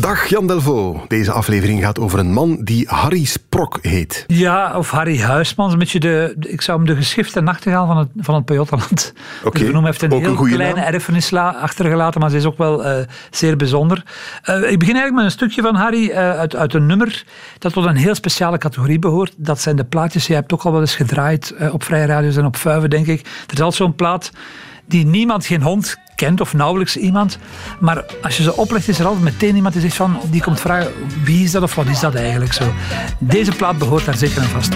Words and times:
Dag 0.00 0.26
Jan 0.26 0.46
Delvaux. 0.46 1.00
Deze 1.08 1.32
aflevering 1.32 1.82
gaat 1.82 1.98
over 1.98 2.18
een 2.18 2.32
man 2.32 2.58
die 2.64 2.86
Harry 2.88 3.24
Sprok 3.24 3.78
heet. 3.82 4.24
Ja, 4.26 4.76
of 4.76 4.90
Harry 4.90 5.20
Huismans. 5.20 5.72
Een 5.72 5.78
beetje 5.78 6.00
de, 6.00 6.36
ik 6.40 6.60
zou 6.62 6.78
hem 6.78 6.86
de 6.86 6.96
geschifte 6.96 7.40
nachtegaal 7.40 7.86
van 7.86 7.96
het, 7.96 8.08
van 8.16 8.34
het 8.34 8.44
Pajottenland 8.44 9.12
Oké, 9.44 9.58
noemen. 9.58 9.74
Hij 9.82 9.84
heeft 9.84 10.02
een 10.02 10.12
ook 10.12 10.18
een 10.18 10.24
heel 10.24 10.34
goede 10.36 10.54
kleine 10.54 10.80
naam. 10.80 10.92
erfenis 10.92 11.30
la- 11.30 11.50
achtergelaten, 11.50 12.20
maar 12.20 12.30
ze 12.30 12.36
is 12.36 12.44
ook 12.44 12.58
wel 12.58 12.84
eh, 12.84 13.06
zeer 13.30 13.56
bijzonder. 13.56 14.02
Eh, 14.42 14.54
ik 14.56 14.78
begin 14.78 14.94
eigenlijk 14.94 15.14
met 15.14 15.24
een 15.24 15.30
stukje 15.30 15.62
van 15.62 15.74
Harry 15.74 16.10
eh, 16.10 16.16
uit, 16.38 16.56
uit 16.56 16.74
een 16.74 16.86
nummer 16.86 17.24
dat 17.58 17.72
tot 17.72 17.84
een 17.84 17.96
heel 17.96 18.14
speciale 18.14 18.58
categorie 18.58 18.98
behoort. 18.98 19.32
Dat 19.36 19.60
zijn 19.60 19.76
de 19.76 19.84
plaatjes, 19.84 20.26
je 20.26 20.34
hebt 20.34 20.52
ook 20.52 20.62
al 20.62 20.72
wel 20.72 20.80
eens 20.80 20.96
gedraaid 20.96 21.54
op 21.72 21.82
vrije 21.84 22.06
radio's 22.06 22.36
en 22.36 22.44
op 22.44 22.56
vuiven, 22.56 22.90
denk 22.90 23.06
ik. 23.06 23.20
Er 23.46 23.52
is 23.54 23.60
al 23.60 23.72
zo'n 23.72 23.94
plaat 23.94 24.30
die 24.86 25.06
niemand, 25.06 25.46
geen 25.46 25.62
hond 25.62 25.96
kent 26.18 26.40
of 26.40 26.54
nauwelijks 26.54 26.96
iemand. 26.96 27.38
Maar 27.80 28.04
als 28.22 28.36
je 28.36 28.42
ze 28.42 28.56
oplegt, 28.56 28.88
is 28.88 28.98
er 28.98 29.06
altijd 29.06 29.24
meteen 29.24 29.56
iemand 29.56 29.74
die 29.74 29.82
zegt 29.82 29.96
van, 29.96 30.20
die 30.30 30.42
komt 30.42 30.60
vragen, 30.60 30.92
wie 31.24 31.44
is 31.44 31.50
dat 31.50 31.62
of 31.62 31.74
wat 31.74 31.86
is 31.86 32.00
dat 32.00 32.14
eigenlijk 32.14 32.52
zo. 32.52 32.72
Deze 33.18 33.52
plaat 33.52 33.78
behoort 33.78 34.04
daar 34.04 34.16
zeker 34.16 34.42
en 34.42 34.48
vast. 34.48 34.72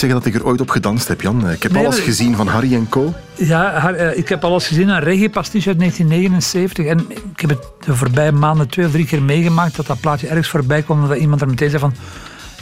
Niet 0.00 0.10
zeggen 0.10 0.18
dat 0.32 0.34
ik 0.34 0.40
er 0.40 0.46
ooit 0.46 0.60
op 0.60 0.70
gedanst 0.70 1.08
heb, 1.08 1.20
Jan. 1.20 1.50
Ik 1.50 1.62
heb 1.62 1.72
Nee, 1.72 1.84
alles 1.84 1.98
gezien 1.98 2.36
van 2.36 2.46
Harry 2.46 2.74
en 2.74 2.88
Co. 2.88 3.14
Ja, 3.34 3.92
eh, 3.94 4.18
ik 4.18 4.28
heb 4.28 4.44
al 4.44 4.52
eens 4.52 4.66
gezien 4.66 4.88
een 4.88 5.00
reggae 5.00 5.30
pastiche 5.30 5.68
uit 5.68 5.78
1979. 5.78 6.86
En 6.86 7.04
ik 7.34 7.40
heb 7.40 7.50
het 7.50 7.62
de 7.84 7.94
voorbije 7.96 8.32
maanden 8.32 8.68
twee 8.68 8.86
of 8.86 8.92
drie 8.92 9.06
keer 9.06 9.22
meegemaakt 9.22 9.76
dat 9.76 9.86
dat 9.86 10.00
plaatje 10.00 10.26
ergens 10.28 10.48
voorbij 10.48 10.82
kwam. 10.82 11.02
en 11.02 11.08
Dat 11.08 11.18
iemand 11.18 11.40
er 11.40 11.48
meteen 11.48 11.68
zei 11.70 11.80
van, 11.80 11.94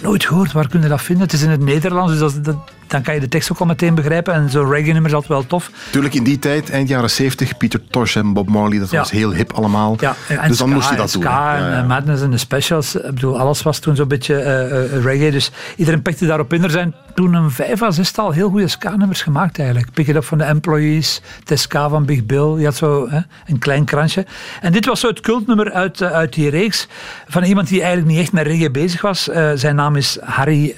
nooit 0.03 0.25
gehoord, 0.27 0.53
waar 0.53 0.69
kun 0.69 0.83
je 0.83 0.89
dat 0.89 1.03
vinden? 1.03 1.25
Het 1.25 1.33
is 1.33 1.43
in 1.43 1.51
het 1.51 1.61
Nederlands, 1.65 2.13
dus 2.19 2.21
dat, 2.33 2.45
dat- 2.45 2.71
dan 2.95 3.03
kan 3.03 3.15
je 3.15 3.21
de 3.21 3.29
tekst 3.29 3.53
ook 3.53 3.59
al 3.59 3.67
meteen 3.67 3.95
begrijpen. 3.95 4.35
En 4.35 4.51
zo'n 4.51 4.71
reggae-nummer 4.71 5.11
is 5.11 5.15
altijd 5.17 5.33
wel 5.33 5.47
tof. 5.47 5.71
Tuurlijk 5.91 6.15
in 6.15 6.25
die 6.25 6.39
tijd, 6.39 6.71
eind 6.71 6.89
jaren 6.89 7.11
70, 7.11 7.57
Peter 7.57 7.81
Tosh 7.91 8.17
en 8.17 8.33
Bob 8.33 8.49
Marley, 8.49 8.79
dat 8.79 8.91
Ja. 8.91 8.99
was 8.99 9.11
heel 9.11 9.33
hip 9.33 9.53
allemaal. 9.53 9.97
Ja, 10.01 10.15
en 10.29 10.49
dus 10.49 10.59
dan 10.59 10.69
ska, 10.69 10.77
moest 10.77 10.91
je 10.91 10.97
dat 10.97 11.13
doen. 11.13 11.23
ska 11.23 11.31
Ja, 11.33 11.57
en 11.57 11.71
ja. 11.73 11.79
eh, 11.81 11.87
Madness 11.87 12.23
en 12.23 12.31
de 12.31 12.39
specials. 12.39 12.95
Ik 12.97 13.03
bedoel, 13.15 13.39
alles 13.39 13.63
was 13.63 13.79
toen 13.79 13.97
zo'n 13.97 14.09
beetje 14.09 14.37
eh, 14.37 14.85
eh, 14.85 15.03
reggae. 15.05 15.31
Dus 15.31 15.51
iedereen 15.77 16.03
pikte 16.03 16.27
daarop 16.27 16.53
in. 16.53 16.63
Er 16.65 16.71
zijn 16.71 16.95
toen 17.15 17.35
een 17.35 17.51
vijf 17.51 17.83
à 17.83 17.91
zestal 17.91 18.31
heel 18.31 18.51
goede 18.51 18.69
ska-nummers 18.69 19.23
gemaakt 19.23 19.59
eigenlijk. 19.59 19.93
Pick 19.93 20.07
It 20.07 20.17
Up 20.17 20.25
van 20.25 20.39
de 20.39 20.45
Employees, 20.45 21.21
Tesca 21.45 21.89
van 21.89 22.05
Big 22.05 22.27
Bill. 22.27 22.55
Je 22.59 22.65
had 22.65 22.75
zo 22.77 23.09
hè, 23.09 23.21
een 23.47 23.59
klein 23.59 23.85
kransje. 23.85 24.27
En 24.61 24.73
dit 24.73 24.87
was 24.87 25.01
zo 25.01 25.09
het 25.09 25.21
cultnummer 25.21 25.73
uit, 25.73 26.03
uit 26.03 26.33
die 26.33 26.51
reeks 26.51 26.89
van 27.29 27.43
iemand 27.43 27.69
die 27.69 27.79
eigenlijk 27.83 28.11
niet 28.11 28.21
echt 28.21 28.33
met 28.33 28.47
reggae 28.47 28.71
bezig 28.71 29.01
was. 29.01 29.23
Zijn 29.55 29.75
naam 29.77 29.97
is 29.97 30.19
Harry, 30.21 30.75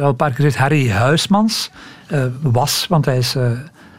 al 0.00 0.08
een 0.08 0.16
paar 0.16 0.28
keer 0.28 0.36
gezegd, 0.36 0.56
Harry 0.56 0.90
Huismans. 0.90 1.55
Eh, 2.06 2.20
was, 2.42 2.86
want 2.88 3.04
hij 3.04 3.18
is... 3.18 3.34
eh, 3.34 3.50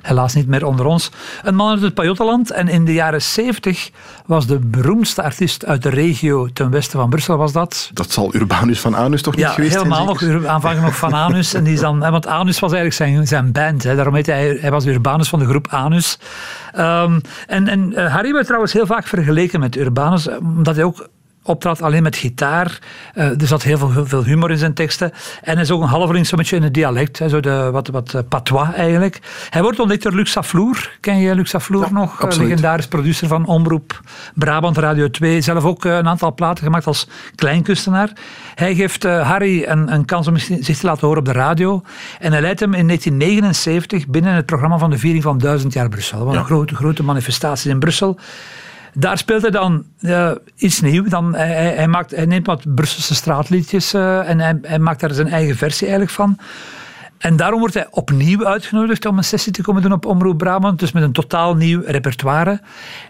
helaas 0.01 0.33
niet 0.33 0.47
meer 0.47 0.65
onder 0.65 0.85
ons. 0.85 1.11
Een 1.43 1.55
man 1.55 1.69
uit 1.71 1.81
het 1.81 1.93
Pajottenland. 1.93 2.51
En 2.51 2.67
in 2.67 2.85
de 2.85 2.93
jaren 2.93 3.21
70 3.21 3.89
was 4.25 4.45
de 4.47 4.59
beroemdste 4.59 5.23
artiest 5.23 5.65
uit 5.65 5.83
de 5.83 5.89
regio 5.89 6.47
ten 6.53 6.69
westen 6.69 6.99
van 6.99 7.09
Brussel, 7.09 7.37
was 7.37 7.51
dat. 7.51 7.89
Dat 7.93 8.11
zal 8.11 8.35
Urbanus 8.35 8.79
van 8.79 8.95
Anus 8.95 9.21
toch 9.21 9.35
niet 9.35 9.45
Ja, 9.45 9.51
geweest 9.51 9.75
helemaal 9.75 10.05
nog. 10.05 10.19
zijn? 10.19 10.31
zeker? 10.31 10.47
Aanvankelijk 10.49 10.87
nog 10.87 10.97
van 10.97 11.13
Anus. 11.13 11.53
En 11.53 11.63
die 11.63 11.73
is 11.73 11.79
dan, 11.79 11.99
want 11.99 12.27
Anus 12.27 12.59
was 12.59 12.71
eigenlijk 12.73 13.01
zijn, 13.13 13.27
zijn 13.27 13.51
band. 13.51 13.83
Hè. 13.83 13.95
Daarom 13.95 14.15
heet 14.15 14.25
hij, 14.25 14.57
hij 14.61 14.71
was 14.71 14.85
Urbanus 14.85 15.29
van 15.29 15.39
de 15.39 15.45
groep 15.45 15.67
Anus. 15.69 16.19
Ehm, 16.73 17.19
en 17.47 17.67
en 17.67 17.93
eh, 17.93 18.13
Harry 18.13 18.33
werd 18.33 18.45
trouwens 18.45 18.73
heel 18.73 18.85
vaak 18.85 19.07
vergeleken 19.07 19.59
met 19.59 19.75
Urbanus, 19.75 20.27
omdat 20.39 20.75
hij 20.75 20.83
ook 20.83 21.07
optrad 21.47 21.81
alleen 21.81 22.03
met 22.03 22.15
gitaar. 22.15 22.79
Eh, 23.13 23.41
er 23.41 23.47
zat 23.47 23.63
heel 23.63 23.77
veel, 23.77 24.05
veel 24.05 24.23
humor 24.23 24.51
in 24.51 24.57
zijn 24.57 24.73
teksten. 24.73 25.11
En 25.41 25.53
hij 25.53 25.61
is 25.61 25.71
ook 25.71 25.81
een 25.81 26.25
beetje 26.35 26.55
in 26.55 26.63
het 26.63 26.73
dialect. 26.73 27.19
Hè, 27.19 27.29
zo 27.29 27.39
de, 27.39 27.69
wat, 27.71 27.87
wat 27.87 28.13
eh, 28.13 28.21
patois 28.29 28.73
eigenlijk. 28.73 29.19
Hij 29.49 29.61
wordt 29.61 29.79
ontdekt 29.79 30.03
door 30.03 30.13
Luc 30.13 30.31
Safloer. 30.31 30.91
Ken 30.99 31.17
je 31.19 31.35
Luc 31.35 31.49
Safloer 31.49 31.87
nog? 31.91 32.13
Eh, 32.13 32.21
absoluut. 32.21 32.47
legendarisch 32.47 32.87
producer 32.87 33.27
van 33.27 33.45
Omroep 33.45 34.01
Brabant 34.33 34.77
Radio 34.77 35.09
2. 35.09 35.41
Zelf 35.41 35.63
ook 35.63 35.83
een 35.83 36.07
aantal 36.07 36.33
platen 36.33 36.63
gemaakt 36.63 36.87
als 36.87 37.07
kleinkunstenaar. 37.35 38.09
Hij 38.55 38.75
geeft 38.75 39.03
Harry 39.03 39.63
een, 39.63 39.93
een 39.93 40.05
kans 40.05 40.27
om 40.27 40.37
zich 40.37 40.77
te 40.77 40.85
laten 40.85 41.07
horen 41.07 41.19
op 41.19 41.25
de 41.25 41.31
radio. 41.31 41.81
En 42.19 42.31
hij 42.31 42.41
leidt 42.41 42.59
hem 42.59 42.73
in 42.73 42.85
1979 42.85 44.07
binnen 44.07 44.33
het 44.33 44.45
programma 44.45 44.77
van 44.77 44.89
de 44.89 44.97
viering 44.97 45.23
van 45.23 45.37
1000 45.37 45.73
jaar 45.73 45.89
Brussel. 45.89 46.25
Wat 46.25 46.33
Ja. 46.33 46.39
een 46.39 46.45
grote, 46.45 46.75
grote 46.75 47.03
manifestatie 47.03 47.71
in 47.71 47.79
Brussel. 47.79 48.17
Daar 48.99 49.17
speelt 49.17 49.41
hij 49.41 49.51
dan 49.51 49.83
eh, 49.99 50.31
iets 50.55 50.81
nieuws. 50.81 51.09
Dan, 51.09 51.35
hij, 51.35 51.47
hij- 51.75 51.87
maakt, 51.87 52.11
hij 52.15 52.25
neemt 52.25 52.45
wat 52.45 52.75
Brusselse 52.75 53.15
straatliedjes 53.15 53.93
eh, 53.93 54.29
en 54.29 54.39
hij, 54.39 54.59
hij 54.61 54.79
maakt 54.79 54.99
daar 54.99 55.13
zijn 55.13 55.27
eigen 55.27 55.55
versie 55.55 55.87
eigenlijk 55.87 56.15
van. 56.15 56.37
En 57.17 57.35
daarom 57.35 57.59
wordt 57.59 57.73
hij 57.73 57.87
opnieuw 57.91 58.45
uitgenodigd 58.45 59.05
om 59.05 59.17
een 59.17 59.23
sessie 59.23 59.51
te 59.51 59.61
komen 59.61 59.81
doen 59.81 59.91
op 59.91 60.05
Omroep 60.05 60.37
Brabant. 60.37 60.79
Dus 60.79 60.91
met 60.91 61.03
een 61.03 61.11
totaal 61.11 61.55
nieuw 61.55 61.81
repertoire. 61.85 62.61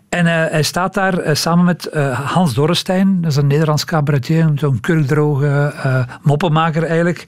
En 0.10 0.26
eh, 0.28 0.52
hij 0.52 0.64
staat 0.64 0.94
daar 0.94 1.18
eh, 1.18 1.36
samen 1.36 1.66
met 1.66 1.86
eh, 1.86 2.20
Hans 2.20 2.54
Dorrestein. 2.54 3.22
Dat 3.22 3.32
is 3.32 3.38
een 3.38 3.48
Nederlands 3.48 3.86
cabaretier. 3.86 4.52
Zo'n 4.56 4.80
kurkdroge 4.80 5.74
eh, 5.84 6.04
moppenmaker 6.22 6.84
eigenlijk. 6.84 7.28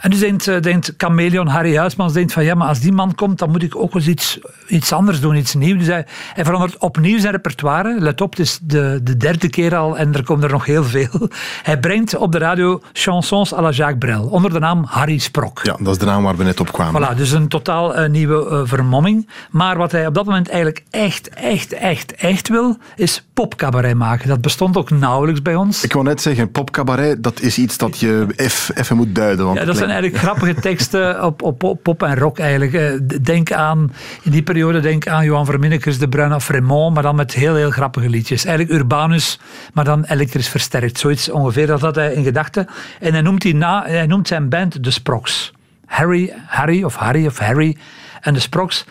En 0.00 0.10
dus 0.10 0.18
denkt, 0.18 0.48
eh, 0.48 0.60
denkt 0.60 0.94
chameleon 0.96 1.46
Harry 1.46 1.76
Huismans 1.76 2.12
denkt 2.12 2.32
van 2.32 2.44
ja, 2.44 2.54
maar 2.54 2.68
als 2.68 2.80
die 2.80 2.92
man 2.92 3.14
komt, 3.14 3.38
dan 3.38 3.50
moet 3.50 3.62
ik 3.62 3.76
ook 3.76 3.94
eens 3.94 4.06
iets, 4.06 4.38
iets 4.68 4.92
anders 4.92 5.20
doen, 5.20 5.36
iets 5.36 5.54
nieuws. 5.54 5.78
Dus 5.78 5.86
hij, 5.86 6.06
hij 6.32 6.44
verandert 6.44 6.78
opnieuw 6.78 7.18
zijn 7.18 7.32
repertoire. 7.32 7.96
Let 8.00 8.20
op, 8.20 8.30
het 8.30 8.38
is 8.38 8.58
de, 8.62 9.00
de 9.02 9.16
derde 9.16 9.48
keer 9.48 9.76
al 9.76 9.98
en 9.98 10.14
er 10.14 10.24
komen 10.24 10.44
er 10.44 10.50
nog 10.50 10.64
heel 10.64 10.84
veel. 10.84 11.08
Hij 11.62 11.78
brengt 11.78 12.16
op 12.16 12.32
de 12.32 12.38
radio 12.38 12.82
chansons 12.92 13.54
à 13.54 13.60
la 13.60 13.70
Jacques 13.70 13.98
Brel, 13.98 14.24
onder 14.24 14.52
de 14.52 14.58
naam 14.58 14.84
Harry 14.84 15.18
Sprok. 15.18 15.60
Ja, 15.62 15.76
dat 15.78 15.92
is 15.92 15.98
de 15.98 16.04
naam 16.04 16.22
waar 16.22 16.36
we 16.36 16.44
net 16.44 16.60
op 16.60 16.72
kwamen. 16.72 17.02
Voilà, 17.02 17.16
dus 17.16 17.30
een 17.30 17.48
totaal 17.48 17.94
eh, 17.94 18.08
nieuwe 18.10 18.48
eh, 18.48 18.60
vermomming. 18.64 19.28
Maar 19.50 19.76
wat 19.76 19.92
hij 19.92 20.06
op 20.06 20.14
dat 20.14 20.24
moment 20.24 20.48
eigenlijk 20.48 20.84
echt, 20.90 21.28
echt, 21.28 21.72
echt, 21.72 22.14
echt 22.14 22.48
wil, 22.48 22.76
is 22.96 23.24
popcabaret 23.34 23.94
maken. 23.94 24.28
Dat 24.28 24.40
bestond 24.40 24.76
ook 24.76 24.90
nauwelijks 24.90 25.42
bij 25.42 25.54
ons. 25.54 25.84
Ik 25.84 25.92
wou 25.92 26.04
net 26.04 26.22
zeggen, 26.22 26.50
popcabaret, 26.50 27.22
dat 27.22 27.40
is 27.40 27.58
iets 27.58 27.76
dat 27.76 27.98
je 27.98 28.26
even 28.74 28.96
moet 28.96 29.14
duiden. 29.14 29.44
Want 29.44 29.58
Ja, 29.58 29.64
dat 29.64 29.87
zijn 29.88 30.02
eigenlijk 30.02 30.24
grappige 30.24 30.60
teksten 30.60 31.24
op, 31.24 31.42
op 31.42 31.78
pop- 31.82 32.02
en 32.02 32.16
rock 32.16 32.38
eigenlijk. 32.38 32.72
Eh, 32.72 33.18
Denk 33.22 33.52
aan, 33.52 33.92
in 34.22 34.30
die 34.30 34.42
periode 34.42 34.80
denk 34.80 35.06
aan 35.06 35.24
Johan 35.24 35.44
Verminnekes, 35.44 35.98
De 35.98 36.08
Bruin 36.08 36.34
of 36.34 36.44
Fremont, 36.44 36.94
maar 36.94 37.02
dan 37.02 37.16
met 37.16 37.34
heel, 37.34 37.54
heel 37.54 37.70
grappige 37.70 38.08
liedjes. 38.08 38.44
Eigenlijk 38.44 38.78
Urbanus, 38.78 39.38
maar 39.72 39.84
dan 39.84 40.04
elektrisch 40.04 40.48
versterkt. 40.48 40.98
Zoiets 40.98 41.30
ongeveer, 41.30 41.66
dat 41.66 41.80
had 41.80 41.94
hij 41.94 42.12
in 42.12 42.24
gedachten. 42.24 42.66
En 43.00 43.12
hij 43.12 43.22
noemt, 43.22 43.52
na, 43.52 43.84
hij 43.86 44.06
noemt 44.06 44.28
zijn 44.28 44.48
band 44.48 44.84
de 44.84 44.90
Sproks. 44.90 45.52
Harry, 45.86 46.32
Harry 46.46 46.82
of 46.82 46.94
Harry 46.96 47.26
of 47.26 47.38
Harry 47.38 47.76
en 48.20 48.34
de 48.34 48.40
Sproks. 48.40 48.84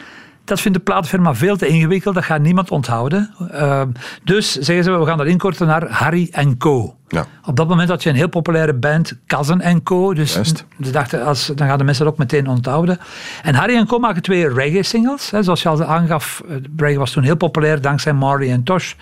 Dat 0.48 0.62
vindt 0.62 0.78
de 0.78 0.84
platenfirma 0.84 1.36
veel 1.36 1.58
te 1.58 1.68
ingewikkeld, 1.68 2.16
dat 2.16 2.24
gaat 2.24 2.42
niemand 2.42 2.72
onthouden. 2.72 3.34
Uh, 3.52 3.82
dus 4.24 4.52
zeggen 4.52 4.84
ze, 4.84 4.92
we 4.92 5.06
gaan 5.06 5.18
dat 5.18 5.28
inkorten 5.28 5.68
naar 5.68 5.90
Harry 5.90 6.56
Co. 6.58 6.96
Ja. 7.08 7.26
Op 7.46 7.56
dat 7.56 7.68
moment 7.68 7.90
had 7.90 8.04
je 8.04 8.10
een 8.10 8.16
heel 8.16 8.30
populaire 8.30 8.74
band, 8.74 9.18
Kazen 9.26 9.84
Co. 9.84 10.14
Dus 10.14 10.34
Juist. 10.34 10.66
ze 10.84 10.92
dachten, 10.92 11.26
als, 11.26 11.52
dan 11.56 11.68
gaan 11.68 11.78
de 11.78 11.84
mensen 11.84 12.04
dat 12.04 12.14
ook 12.14 12.20
meteen 12.20 12.48
onthouden. 12.48 13.00
En 13.44 13.56
Harry 13.56 13.76
en 13.76 13.88
Co 13.88 14.00
maken 14.00 14.22
twee 14.22 14.54
reggae-singles. 14.54 15.32
Zoals 15.40 15.62
je 15.62 15.70
al 15.70 15.84
aangaf, 15.84 16.44
eh, 16.48 16.56
reggae 16.78 17.00
was 17.00 17.12
toen 17.12 17.24
heel 17.24 17.38
populair 17.38 17.82
dankzij 17.82 18.14
Marley 18.14 18.52
en 18.52 18.64
Tosh. 18.64 18.94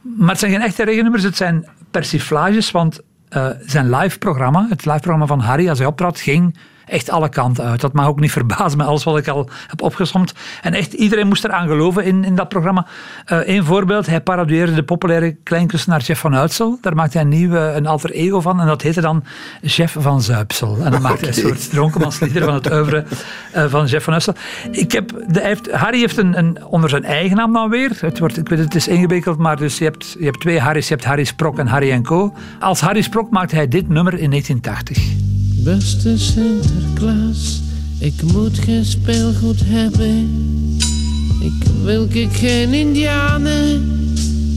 Maar 0.00 0.28
het 0.28 0.38
zijn 0.38 0.52
geen 0.52 0.62
echte 0.62 0.84
reggae-nummers, 0.84 1.22
het 1.22 1.36
zijn 1.36 1.68
persiflages. 1.90 2.70
Want 2.70 3.00
eh, 3.28 3.46
zijn 3.60 3.96
live-programma, 3.96 4.66
het 4.68 4.84
live-programma 4.84 5.26
van 5.26 5.40
Harry, 5.40 5.68
als 5.68 5.78
hij 5.78 5.86
optrad, 5.86 6.20
ging 6.20 6.56
echt 6.86 7.10
alle 7.10 7.28
kanten 7.28 7.64
uit. 7.64 7.80
Dat 7.80 7.92
mag 7.92 8.06
ook 8.06 8.20
niet 8.20 8.32
verbazen 8.40 8.78
met 8.78 8.86
alles 8.86 9.04
wat 9.04 9.18
ik 9.18 9.28
al 9.28 9.48
heb 9.66 9.82
opgesomd. 9.82 10.32
En 10.62 10.74
echt 10.74 10.92
iedereen 10.92 11.28
moest 11.28 11.44
eraan 11.44 11.68
geloven 11.68 12.04
in, 12.04 12.24
in 12.24 12.34
dat 12.34 12.48
programma. 12.48 12.86
Eén 13.24 13.64
voorbeeld, 13.64 14.06
hij 14.06 14.20
parodieerde 14.20 14.74
de 14.74 14.82
populaire 14.82 15.36
kleinkunstenaar 15.42 16.00
Jeff 16.00 16.20
van 16.20 16.36
Uitsel. 16.36 16.78
Daar 16.80 16.94
maakte 16.94 17.18
hij 17.18 17.26
een 17.26 17.32
nieuw 17.32 17.54
eh, 17.54 17.74
een 17.74 17.86
alter 17.86 18.10
ego 18.10 18.40
van 18.40 18.60
en 18.60 18.66
dat 18.66 18.82
heette 18.82 19.00
dan 19.00 19.24
Jeff 19.62 19.96
van 19.98 20.22
Zuipsel. 20.22 20.78
En 20.84 20.90
dan 20.90 21.02
maakte 21.02 21.24
hij 21.24 21.28
een 21.28 21.40
soort 21.40 21.70
dronkenmanslieder 21.70 22.44
van 22.44 22.54
het 22.54 22.72
oeuvre 22.72 23.04
eh, 23.52 23.64
van 23.64 23.86
Jeff 23.86 24.04
van 24.04 24.12
Uitsel. 24.12 24.34
Ik 24.70 24.92
heb, 24.92 25.10
de, 25.28 25.40
heeft, 25.40 25.70
Harry 25.70 25.98
heeft 25.98 26.16
een, 26.16 26.38
een, 26.38 26.64
onder 26.64 26.90
zijn 26.90 27.04
eigen 27.04 27.36
naam 27.36 27.52
dan 27.52 27.70
weer. 27.70 27.90
Het, 28.00 28.18
wordt, 28.18 28.38
ik 28.38 28.48
weet, 28.48 28.58
het 28.58 28.74
is 28.74 28.88
ingewikkeld, 28.88 29.38
maar 29.38 29.56
dus 29.56 29.78
je, 29.78 29.84
hebt, 29.84 30.16
je 30.18 30.24
hebt 30.24 30.40
twee 30.40 30.60
Harry's. 30.60 30.88
Je 30.88 30.94
hebt 30.94 31.06
Harry 31.06 31.24
Sprok 31.24 31.58
en 31.58 31.66
Harry 31.66 32.00
Co. 32.00 32.32
Als 32.60 32.80
Harry 32.80 33.02
Sprok 33.02 33.30
maakte 33.30 33.54
hij 33.54 33.68
dit 33.68 33.88
nummer 33.88 34.18
in 34.18 34.30
1980. 34.30 35.31
Beste 35.62 36.18
Sinterklaas, 36.18 37.60
ik 37.98 38.22
moet 38.22 38.58
geen 38.58 38.84
speelgoed 38.84 39.60
hebben. 39.64 40.30
Ik 41.40 41.66
wil 41.82 42.06
geen 42.32 42.74
indianen 42.74 43.90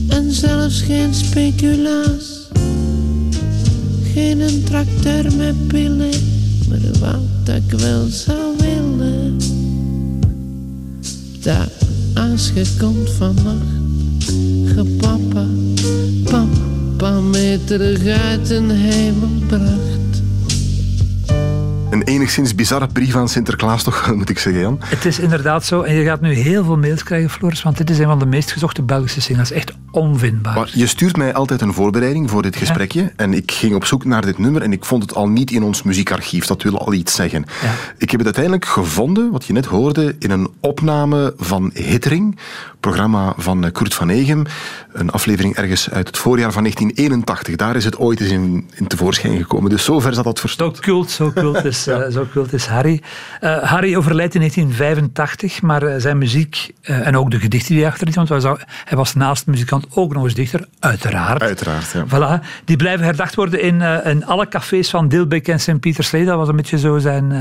en 0.08 0.32
zelfs 0.32 0.80
geen 0.80 1.14
speculaas. 1.14 2.48
Geen 4.12 4.40
een 4.40 4.62
tracteur 4.64 5.36
met 5.36 5.66
pillen, 5.66 6.20
maar 6.68 6.78
wat 7.00 7.54
ik 7.54 7.78
wel 7.78 8.06
zou 8.06 8.56
willen. 8.58 9.36
Dat 11.40 11.70
als 12.14 12.50
je 12.54 12.64
komt 12.78 13.10
vannacht, 13.10 14.24
ge 14.64 14.84
papa, 15.00 15.46
papa 16.24 17.20
met 17.20 17.66
terug 17.66 18.06
uit 18.06 18.50
een 18.50 18.70
hemelpracht. 18.70 19.94
Een 19.94 19.95
enigszins 22.06 22.54
bizarre 22.54 22.86
brief 22.86 23.16
aan 23.16 23.28
Sinterklaas 23.28 23.82
toch, 23.82 24.10
moet 24.14 24.30
ik 24.30 24.38
zeggen, 24.38 24.62
Jan. 24.62 24.78
Het 24.84 25.04
is 25.04 25.18
inderdaad 25.18 25.64
zo. 25.64 25.82
En 25.82 25.94
je 25.94 26.04
gaat 26.04 26.20
nu 26.20 26.32
heel 26.32 26.64
veel 26.64 26.76
mails 26.76 27.02
krijgen, 27.02 27.30
Floris, 27.30 27.62
want 27.62 27.76
dit 27.76 27.90
is 27.90 27.98
een 27.98 28.06
van 28.06 28.18
de 28.18 28.26
meest 28.26 28.52
gezochte 28.52 28.82
Belgische 28.82 29.20
singles. 29.20 29.50
Echt 29.50 29.72
onvindbaar. 29.96 30.54
Maar 30.54 30.70
je 30.74 30.86
stuurt 30.86 31.16
mij 31.16 31.34
altijd 31.34 31.60
een 31.60 31.72
voorbereiding 31.72 32.30
voor 32.30 32.42
dit 32.42 32.56
gesprekje. 32.56 33.12
En 33.16 33.34
ik 33.34 33.50
ging 33.50 33.74
op 33.74 33.84
zoek 33.84 34.04
naar 34.04 34.22
dit 34.22 34.38
nummer 34.38 34.62
en 34.62 34.72
ik 34.72 34.84
vond 34.84 35.02
het 35.02 35.14
al 35.14 35.28
niet 35.28 35.50
in 35.50 35.62
ons 35.62 35.82
muziekarchief. 35.82 36.46
Dat 36.46 36.62
wil 36.62 36.78
al 36.78 36.92
iets 36.92 37.14
zeggen. 37.14 37.44
Ja. 37.62 37.70
Ik 37.98 38.10
heb 38.10 38.18
het 38.18 38.24
uiteindelijk 38.24 38.64
gevonden, 38.64 39.30
wat 39.30 39.44
je 39.44 39.52
net 39.52 39.64
hoorde, 39.66 40.16
in 40.18 40.30
een 40.30 40.50
opname 40.60 41.34
van 41.36 41.70
Hittering. 41.74 42.38
Programma 42.80 43.34
van 43.36 43.64
eh, 43.64 43.72
Kurt 43.72 43.94
van 43.94 44.08
Egem. 44.08 44.44
Een 44.92 45.10
aflevering 45.10 45.56
ergens 45.56 45.90
uit 45.90 46.06
het 46.06 46.18
voorjaar 46.18 46.52
van 46.52 46.62
1981. 46.62 47.56
Daar 47.56 47.76
is 47.76 47.84
het 47.84 47.98
ooit 47.98 48.20
eens 48.20 48.30
in, 48.30 48.70
in 48.74 48.86
tevoorschijn 48.86 49.36
gekomen. 49.36 49.70
Dus 49.70 49.84
zover 49.84 50.14
zat 50.14 50.24
dat 50.24 50.36
Zo 50.36 50.40
verstopt. 50.40 50.80
cult, 50.80 51.10
zo 51.10 51.32
cult 51.34 51.64
is, 51.64 51.86
eh, 51.86 52.02
zo 52.10 52.26
cult 52.32 52.52
is 52.52 52.66
Harry. 52.66 53.02
Eh, 53.40 53.62
Harry 53.62 53.96
overlijdt 53.96 54.34
in 54.34 54.40
1985, 54.40 55.62
maar 55.62 56.00
zijn 56.00 56.18
muziek 56.18 56.70
en 56.80 57.16
ook 57.16 57.30
de 57.30 57.40
gedichten 57.40 57.68
die 57.72 57.82
hij 57.82 57.90
achterliet, 57.90 58.14
want 58.14 58.28
hij 58.28 58.40
was, 58.40 58.58
hij 58.84 58.98
was 58.98 59.14
naast 59.14 59.46
muzikant 59.46 59.85
ook 59.90 60.14
nog 60.14 60.24
eens 60.24 60.34
dichter, 60.34 60.66
uiteraard. 60.78 61.42
Uiteraard, 61.42 61.92
ja. 61.92 62.04
Voilà, 62.06 62.44
die 62.64 62.76
blijven 62.76 63.04
herdacht 63.04 63.34
worden 63.34 63.60
in, 63.62 63.82
eh, 63.82 64.10
in 64.10 64.26
alle 64.26 64.48
cafés 64.48 64.90
van 64.90 65.08
Dilbeek 65.08 65.48
en 65.48 65.60
Sint-Pieterslee. 65.60 66.24
Dat 66.24 66.36
was 66.36 66.48
een 66.48 66.56
beetje 66.56 66.78
zo 66.78 66.98
zijn, 66.98 67.32
eh, 67.32 67.38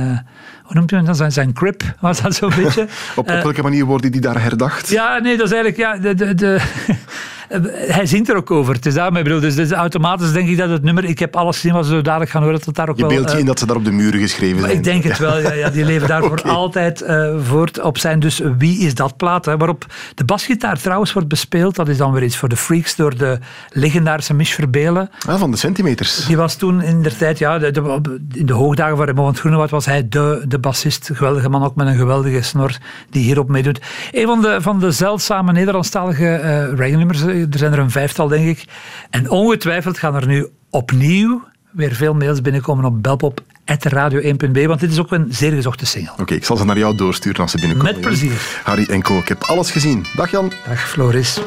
hoe 0.64 0.76
noemt 0.76 0.90
je 0.90 1.02
dat, 1.02 1.18
zijn, 1.18 1.32
zijn 1.32 1.54
crib, 1.54 1.82
was 2.00 2.22
dat 2.22 2.36
zo'n 2.36 2.52
beetje. 2.64 2.82
Op, 2.82 2.90
op 3.16 3.28
Eh, 3.28 3.42
welke 3.44 3.62
manier 3.62 3.86
worden 3.86 4.12
die 4.12 4.22
daar 4.22 4.42
herdacht? 4.42 4.90
ja, 4.90 5.18
nee, 5.20 5.38
dat 5.38 5.46
is 5.46 5.54
eigenlijk... 5.54 5.78
Ja, 5.78 5.98
de, 5.98 6.14
de, 6.14 6.34
de, 6.36 6.62
hij 7.74 8.06
zingt 8.06 8.30
er 8.30 8.36
ook 8.36 8.52
over. 8.52 8.74
Het 8.74 8.86
is 8.86 8.94
daarmee 8.94 9.24
bedoeld. 9.24 9.42
Dus, 9.42 9.56
dus 9.56 9.72
automatisch 9.72 10.32
denk 10.32 10.50
ik 10.50 10.58
dat 10.58 10.70
het 10.70 10.84
nummer... 10.84 11.04
Ik 11.04 11.20
heb 11.20 11.36
alles 11.36 11.56
gezien 11.56 11.74
wat 11.74 11.86
ze 11.86 11.92
zo 11.92 12.02
dadelijk 12.02 12.32
gaan 12.32 12.42
horen. 12.42 12.58
Dat 12.58 12.66
het 12.66 12.76
daar 12.76 12.90
ook 12.90 12.96
Je 12.96 13.02
wel... 13.02 13.12
beeldt 13.12 13.28
je 13.30 13.34
eh, 13.36 13.40
in 13.42 13.46
dat 13.46 13.60
ze 13.60 13.66
daar 13.66 13.76
op 13.76 13.86
de 13.86 13.92
muren 13.92 14.20
geschreven 14.20 14.60
zijn. 14.62 14.72
ik 14.72 14.84
denk 14.84 15.04
het 15.04 15.18
wel, 15.18 15.40
ja, 15.40 15.54
ja, 15.54 15.70
die 15.70 15.86
leven 15.92 16.08
daarvoor 16.08 16.32
Oké. 16.40 16.48
altijd 16.48 17.02
eh, 17.02 17.34
voort 17.44 17.82
op 17.82 17.98
zijn. 17.98 18.20
Dus 18.20 18.42
wie 18.58 18.80
is 18.80 18.96
dat 18.96 19.18
plaat? 19.18 19.46
Hè? 19.46 19.58
Waarop 19.58 19.86
de 20.16 20.24
basgitaar 20.24 20.80
trouwens 20.82 21.14
wordt 21.14 21.28
bespeeld, 21.28 21.76
dat 21.76 21.88
is 21.88 21.98
dan 21.98 22.12
weer 22.12 22.24
iets 22.24 22.38
voor 22.38 22.50
de 22.50 22.56
freaks, 22.58 22.96
door 22.96 23.18
de 23.18 23.40
legendarische 23.70 24.34
Mich 24.34 24.54
Verbelen. 24.54 25.10
Ah, 25.28 25.40
van 25.40 25.52
de 25.52 25.58
centimeters. 25.58 26.26
Die 26.26 26.38
was 26.38 26.56
toen 26.56 26.82
in 26.82 27.02
de 27.02 27.18
tijd, 27.18 27.38
ja, 27.38 27.58
de, 27.60 27.72
de- 27.72 28.20
in 28.34 28.46
de 28.46 28.54
hoogdagen 28.54 28.98
van 28.98 29.06
Raymond 29.06 29.40
Groenewoud 29.40 29.70
was 29.70 29.86
hij 29.86 30.08
de, 30.10 30.44
de 30.48 30.60
bassist. 30.60 31.10
Geweldige 31.14 31.50
man, 31.50 31.64
ook 31.64 31.76
met 31.76 31.88
een 31.88 31.96
geweldige 31.96 32.42
snor, 32.42 32.78
die 33.10 33.24
hierop 33.24 33.50
meedoet. 33.50 33.82
Een 34.12 34.26
van 34.28 34.42
de, 34.42 34.58
van 34.62 34.80
de 34.80 34.92
zeldzame 34.92 35.52
Nederlandstalige 35.52 36.28
eh 36.28 36.74
reggae-nummers, 36.74 37.26
eh, 37.26 37.45
er 37.52 37.60
zijn 37.60 37.72
er 37.72 37.80
een 37.80 37.92
vijftal, 37.92 38.28
denk 38.28 38.48
ik. 38.48 38.66
En 39.10 39.30
ongetwijfeld 39.30 39.98
gaan 39.98 40.16
er 40.16 40.28
nu 40.28 40.48
opnieuw 40.70 41.44
weer 41.72 41.96
veel 41.96 42.14
mails 42.14 42.42
binnenkomen 42.42 42.86
op 42.86 43.04
belpop.radio1.b, 43.04 44.66
want 44.66 44.80
dit 44.80 44.92
is 44.92 45.00
ook 45.00 45.12
een 45.12 45.28
zeer 45.30 45.52
gezochte 45.52 45.86
single. 45.86 46.14
Oké, 46.18 46.34
ik 46.34 46.46
zal 46.46 46.58
ze 46.58 46.66
naar 46.66 46.78
jou 46.78 46.96
doorsturen 46.96 47.42
als 47.42 47.52
ze 47.52 47.60
binnenkomen. 47.60 47.94
Met 47.94 48.02
plezier. 48.02 48.62
Harry 48.64 48.86
en 48.90 49.02
Co, 49.02 49.18
ik 49.18 49.28
heb 49.28 49.44
alles 49.44 49.72
gezien. 49.72 50.06
Dag 50.16 50.32
Jan. 50.32 50.52
Dag 50.68 50.90
Floris. 50.90 51.40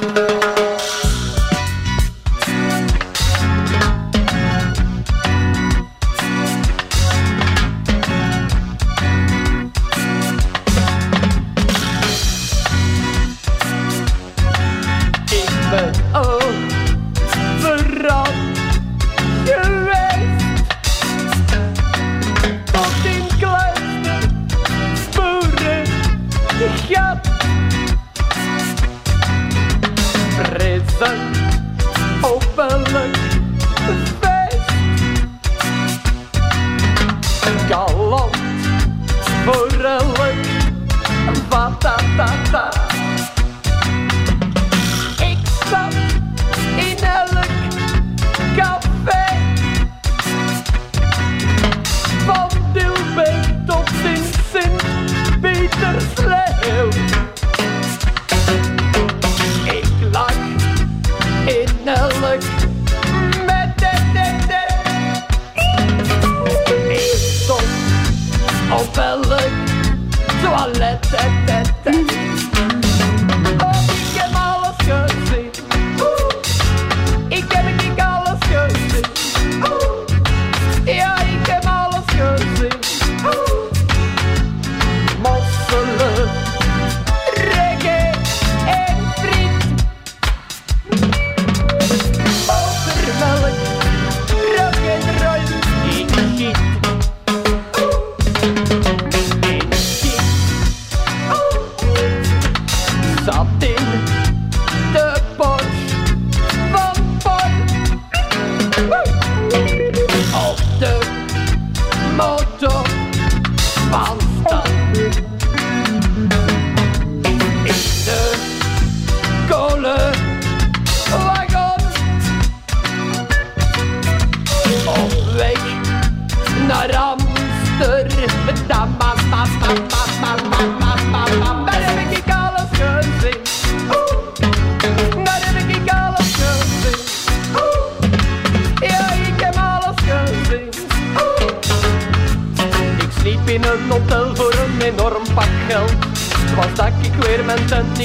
Toilet. 70.48 70.98
de, 71.10 71.18
de, 71.46 71.90
de. 71.90 72.28
Oh, 72.56 72.67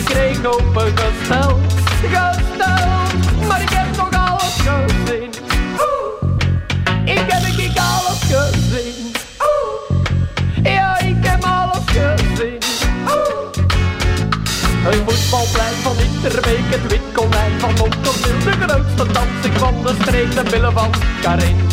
niet 0.04 0.18
kreeg 0.18 0.46
opengesteld. 0.46 1.60
Gesteld, 2.02 3.48
maar 3.48 3.62
ik 3.62 3.70
heb 3.70 3.94
toch 3.94 4.10
alles 4.30 4.56
gezien. 4.56 5.30
Oeh. 5.74 6.32
Ik 7.06 7.24
heb 7.28 7.44
ik 7.44 7.78
alles 7.78 8.20
gezien. 8.22 9.12
Oeh. 9.40 10.74
Ja, 10.74 11.00
ik 11.00 11.16
heb 11.20 11.44
alles 11.44 11.84
gezien. 11.86 12.58
Oeh. 13.08 14.94
Een 14.94 15.04
voetbalplein 15.08 15.74
van 15.82 15.96
Interbeek, 15.98 16.64
het 16.70 16.88
wit 16.88 17.02
van 17.58 17.74
Montcorneel. 17.74 18.40
De 18.44 18.52
grootste 18.52 19.12
dansing 19.12 19.58
van 19.58 19.84
de 19.84 19.96
streek, 20.02 20.36
de 20.36 20.44
billen 20.50 20.74
van 20.74 20.92
Karin. 21.22 21.73